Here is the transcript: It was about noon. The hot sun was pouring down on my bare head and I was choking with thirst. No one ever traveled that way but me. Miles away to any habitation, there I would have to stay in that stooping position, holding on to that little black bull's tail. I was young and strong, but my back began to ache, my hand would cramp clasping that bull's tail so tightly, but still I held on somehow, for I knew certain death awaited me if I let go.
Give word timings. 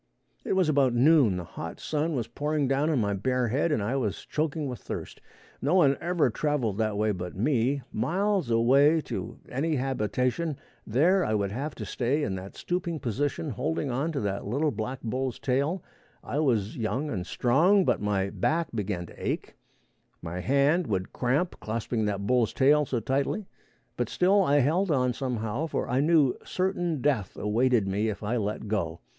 It 0.43 0.53
was 0.53 0.67
about 0.67 0.95
noon. 0.95 1.37
The 1.37 1.43
hot 1.43 1.79
sun 1.79 2.15
was 2.15 2.27
pouring 2.27 2.67
down 2.67 2.89
on 2.89 2.97
my 2.97 3.13
bare 3.13 3.49
head 3.49 3.71
and 3.71 3.83
I 3.83 3.95
was 3.97 4.25
choking 4.25 4.67
with 4.67 4.79
thirst. 4.79 5.21
No 5.61 5.75
one 5.75 5.95
ever 6.01 6.31
traveled 6.31 6.79
that 6.79 6.97
way 6.97 7.11
but 7.11 7.35
me. 7.35 7.83
Miles 7.93 8.49
away 8.49 9.01
to 9.01 9.37
any 9.47 9.75
habitation, 9.75 10.57
there 10.87 11.23
I 11.23 11.35
would 11.35 11.51
have 11.51 11.75
to 11.75 11.85
stay 11.85 12.23
in 12.23 12.33
that 12.33 12.55
stooping 12.55 12.99
position, 12.99 13.51
holding 13.51 13.91
on 13.91 14.11
to 14.13 14.19
that 14.21 14.43
little 14.47 14.71
black 14.71 15.01
bull's 15.03 15.37
tail. 15.37 15.83
I 16.23 16.39
was 16.39 16.77
young 16.77 17.11
and 17.11 17.23
strong, 17.27 17.85
but 17.85 18.01
my 18.01 18.31
back 18.31 18.69
began 18.73 19.05
to 19.05 19.23
ache, 19.23 19.53
my 20.19 20.39
hand 20.39 20.87
would 20.87 21.13
cramp 21.13 21.59
clasping 21.59 22.05
that 22.05 22.25
bull's 22.25 22.53
tail 22.53 22.87
so 22.87 22.99
tightly, 23.01 23.45
but 23.97 24.09
still 24.09 24.41
I 24.41 24.61
held 24.61 24.89
on 24.89 25.13
somehow, 25.13 25.67
for 25.67 25.87
I 25.87 25.99
knew 25.99 26.37
certain 26.43 27.01
death 27.03 27.37
awaited 27.37 27.87
me 27.87 28.09
if 28.09 28.23
I 28.23 28.37
let 28.37 28.67
go. 28.67 29.01